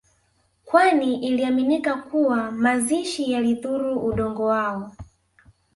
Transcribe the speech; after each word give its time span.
kwani 0.65 1.15
iliaminika 1.27 1.95
kuwa 1.95 2.51
mazishi 2.51 3.31
yalidhuru 3.31 3.99
Udongo 4.05 4.45
wao 4.45 4.91